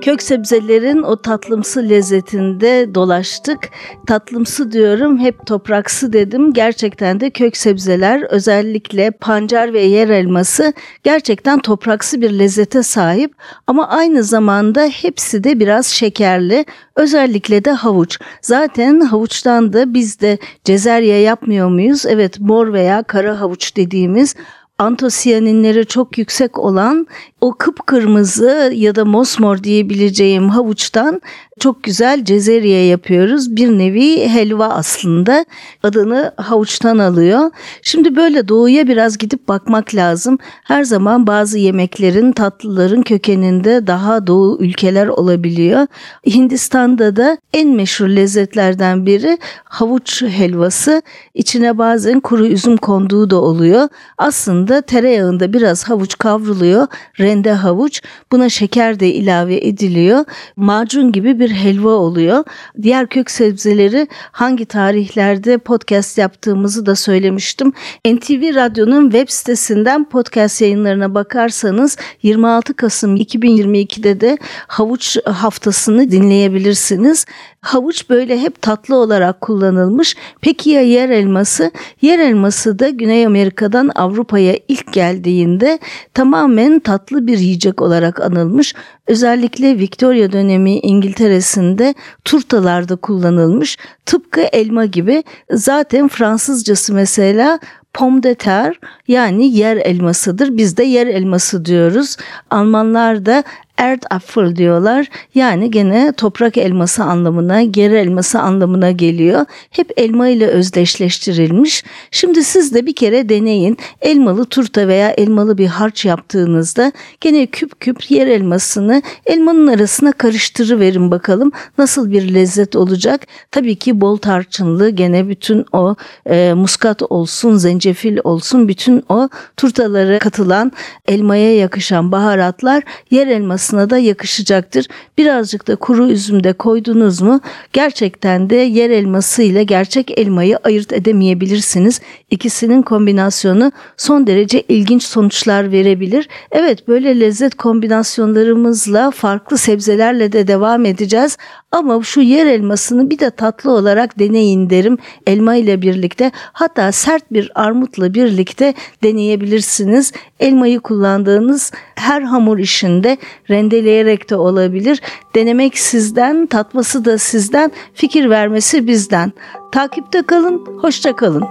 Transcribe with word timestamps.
Kök 0.00 0.22
sebzelerin 0.22 1.02
o 1.02 1.16
tatlımsı 1.16 1.88
lezzetinde 1.88 2.94
dolaştık. 2.94 3.58
Tatlımsı 4.06 4.72
diyorum, 4.72 5.18
hep 5.18 5.46
topraksı 5.46 6.12
dedim. 6.12 6.52
Gerçekten 6.52 7.20
de 7.20 7.30
kök 7.30 7.56
sebzeler 7.56 8.22
özellikle 8.22 9.10
pancar 9.10 9.72
ve 9.72 9.80
yer 9.80 10.08
elması 10.08 10.72
gerçekten 11.04 11.58
topraksı 11.58 12.20
bir 12.20 12.38
lezzete 12.38 12.82
sahip 12.82 13.32
ama 13.66 13.88
aynı 13.88 14.22
zamanda 14.22 14.82
hepsi 14.82 15.44
de 15.44 15.60
biraz 15.60 15.86
şekerli. 15.86 16.64
Özellikle 16.96 17.64
de 17.64 17.70
havuç. 17.70 18.18
Zaten 18.42 19.00
havuçtan 19.00 19.72
da 19.72 19.94
biz 19.94 20.20
de 20.20 20.38
cezerye 20.64 21.18
yapmıyor 21.20 21.68
muyuz? 21.68 22.06
Evet 22.06 22.40
mor 22.40 22.72
veya 22.72 23.02
kara 23.02 23.40
havuç 23.40 23.76
dediğimiz 23.76 24.34
antosiyaninleri 24.80 25.86
çok 25.86 26.18
yüksek 26.18 26.58
olan 26.58 27.06
o 27.40 27.54
kıpkırmızı 27.58 28.72
ya 28.74 28.94
da 28.94 29.04
mosmor 29.04 29.62
diyebileceğim 29.62 30.48
havuçtan 30.48 31.20
çok 31.60 31.82
güzel 31.82 32.24
cezeriye 32.24 32.86
yapıyoruz. 32.86 33.56
Bir 33.56 33.68
nevi 33.68 34.28
helva 34.28 34.68
aslında. 34.68 35.44
Adını 35.82 36.32
havuçtan 36.36 36.98
alıyor. 36.98 37.50
Şimdi 37.82 38.16
böyle 38.16 38.48
doğuya 38.48 38.88
biraz 38.88 39.18
gidip 39.18 39.48
bakmak 39.48 39.94
lazım. 39.94 40.38
Her 40.64 40.84
zaman 40.84 41.26
bazı 41.26 41.58
yemeklerin, 41.58 42.32
tatlıların 42.32 43.02
kökeninde 43.02 43.86
daha 43.86 44.26
doğu 44.26 44.58
ülkeler 44.60 45.06
olabiliyor. 45.06 45.86
Hindistan'da 46.26 47.16
da 47.16 47.38
en 47.52 47.68
meşhur 47.68 48.08
lezzetlerden 48.08 49.06
biri 49.06 49.38
havuç 49.64 50.22
helvası. 50.22 51.02
İçine 51.34 51.78
bazen 51.78 52.20
kuru 52.20 52.46
üzüm 52.46 52.76
konduğu 52.76 53.30
da 53.30 53.40
oluyor. 53.40 53.88
Aslında 54.18 54.80
tereyağında 54.80 55.52
biraz 55.52 55.84
havuç 55.84 56.18
kavruluyor. 56.18 56.86
Rende 57.20 57.52
havuç. 57.52 58.02
Buna 58.32 58.48
şeker 58.48 59.00
de 59.00 59.14
ilave 59.14 59.56
ediliyor. 59.56 60.24
Macun 60.56 61.12
gibi 61.12 61.40
bir 61.40 61.49
helva 61.50 61.90
oluyor. 61.90 62.44
Diğer 62.82 63.06
kök 63.06 63.30
sebzeleri 63.30 64.08
hangi 64.32 64.64
tarihlerde 64.64 65.58
podcast 65.58 66.18
yaptığımızı 66.18 66.86
da 66.86 66.96
söylemiştim. 66.96 67.72
NTV 68.04 68.54
Radyo'nun 68.54 69.10
web 69.10 69.28
sitesinden 69.28 70.08
podcast 70.08 70.60
yayınlarına 70.60 71.14
bakarsanız 71.14 71.96
26 72.22 72.74
Kasım 72.74 73.16
2022'de 73.16 74.20
de 74.20 74.38
havuç 74.66 75.16
haftasını 75.24 76.10
dinleyebilirsiniz. 76.10 77.26
Havuç 77.60 78.10
böyle 78.10 78.40
hep 78.40 78.62
tatlı 78.62 78.96
olarak 78.96 79.40
kullanılmış. 79.40 80.16
Peki 80.40 80.70
ya 80.70 80.80
yer 80.80 81.08
elması? 81.08 81.70
Yer 82.02 82.18
elması 82.18 82.78
da 82.78 82.88
Güney 82.88 83.26
Amerika'dan 83.26 83.90
Avrupa'ya 83.94 84.58
ilk 84.68 84.92
geldiğinde 84.92 85.78
tamamen 86.14 86.78
tatlı 86.78 87.26
bir 87.26 87.38
yiyecek 87.38 87.82
olarak 87.82 88.20
anılmış. 88.20 88.74
Özellikle 89.10 89.78
Victoria 89.78 90.32
dönemi 90.32 90.78
İngiltere'sinde 90.78 91.94
turtalarda 92.24 92.96
kullanılmış. 92.96 93.78
Tıpkı 94.06 94.40
elma 94.40 94.84
gibi. 94.84 95.24
Zaten 95.50 96.08
Fransızcası 96.08 96.94
mesela 96.94 97.58
pomme 97.94 98.22
de 98.22 98.34
terre 98.34 98.74
yani 99.08 99.56
yer 99.56 99.76
elmasıdır. 99.76 100.56
Biz 100.56 100.76
de 100.76 100.82
yer 100.82 101.06
elması 101.06 101.64
diyoruz. 101.64 102.16
Almanlar 102.50 103.26
da 103.26 103.44
Erdapfel 103.80 104.56
diyorlar. 104.56 105.06
Yani 105.34 105.70
gene 105.70 106.12
toprak 106.12 106.56
elması 106.56 107.04
anlamına, 107.04 107.62
geri 107.62 107.94
elması 107.94 108.40
anlamına 108.40 108.90
geliyor. 108.90 109.46
Hep 109.70 109.92
elma 109.96 110.28
ile 110.28 110.46
özdeşleştirilmiş. 110.46 111.84
Şimdi 112.10 112.44
siz 112.44 112.74
de 112.74 112.86
bir 112.86 112.94
kere 112.94 113.28
deneyin. 113.28 113.78
Elmalı 114.00 114.44
turta 114.44 114.88
veya 114.88 115.10
elmalı 115.10 115.58
bir 115.58 115.66
harç 115.66 116.04
yaptığınızda 116.04 116.92
gene 117.20 117.46
küp 117.46 117.80
küp 117.80 118.10
yer 118.10 118.26
elmasını 118.26 119.02
elmanın 119.26 119.66
arasına 119.66 120.12
karıştırıverin 120.12 121.10
bakalım 121.10 121.52
nasıl 121.78 122.10
bir 122.10 122.34
lezzet 122.34 122.76
olacak. 122.76 123.26
Tabii 123.50 123.74
ki 123.74 124.00
bol 124.00 124.16
tarçınlı 124.16 124.90
gene 124.90 125.28
bütün 125.28 125.66
o 125.72 125.96
e, 126.26 126.52
muskat 126.54 127.02
olsun, 127.02 127.56
zencefil 127.56 128.18
olsun 128.24 128.68
bütün 128.68 129.04
o 129.08 129.28
turtalara 129.56 130.18
katılan 130.18 130.72
elmaya 131.08 131.56
yakışan 131.56 132.12
baharatlar 132.12 132.82
yer 133.10 133.26
elması 133.26 133.69
aslında 133.70 133.90
da 133.90 133.98
yakışacaktır. 133.98 134.86
Birazcık 135.18 135.68
da 135.68 135.76
kuru 135.76 136.08
üzüm 136.08 136.44
de 136.44 136.52
koydunuz 136.52 137.20
mu 137.20 137.40
gerçekten 137.72 138.50
de 138.50 138.56
yer 138.56 138.90
elması 138.90 139.42
ile 139.42 139.64
gerçek 139.64 140.18
elmayı 140.18 140.58
ayırt 140.64 140.92
edemeyebilirsiniz. 140.92 142.00
İkisinin 142.30 142.82
kombinasyonu 142.82 143.72
son 143.96 144.26
derece 144.26 144.62
ilginç 144.68 145.02
sonuçlar 145.02 145.72
verebilir. 145.72 146.28
Evet 146.52 146.88
böyle 146.88 147.20
lezzet 147.20 147.54
kombinasyonlarımızla 147.54 149.10
farklı 149.10 149.58
sebzelerle 149.58 150.32
de 150.32 150.46
devam 150.46 150.84
edeceğiz. 150.84 151.36
Ama 151.72 152.02
şu 152.02 152.20
yer 152.20 152.46
elmasını 152.46 153.10
bir 153.10 153.18
de 153.18 153.30
tatlı 153.30 153.70
olarak 153.70 154.18
deneyin 154.18 154.70
derim. 154.70 154.98
Elma 155.26 155.54
ile 155.54 155.82
birlikte 155.82 156.32
hatta 156.52 156.92
sert 156.92 157.32
bir 157.32 157.52
armutla 157.54 158.14
birlikte 158.14 158.74
deneyebilirsiniz. 159.02 160.12
Elmayı 160.40 160.80
kullandığınız 160.80 161.72
her 161.94 162.22
hamur 162.22 162.58
işinde 162.58 163.16
rendeleyerek 163.50 164.30
de 164.30 164.36
olabilir. 164.36 165.00
Denemek 165.34 165.78
sizden, 165.78 166.46
tatması 166.46 167.04
da 167.04 167.18
sizden, 167.18 167.72
fikir 167.94 168.30
vermesi 168.30 168.86
bizden. 168.86 169.32
Takipte 169.72 170.22
kalın, 170.22 170.66
hoşça 170.80 171.16
kalın. 171.16 171.44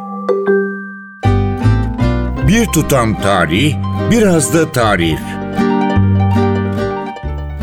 Bir 2.48 2.66
tutam 2.66 3.22
tarih, 3.22 3.76
biraz 4.12 4.54
da 4.54 4.72
tarif. 4.72 5.39